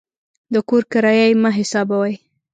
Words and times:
د 0.53 0.55
کور 0.69 0.83
کرایه 0.91 1.25
یې 1.29 1.35
مه 1.43 1.49
حسابوئ. 1.57 2.13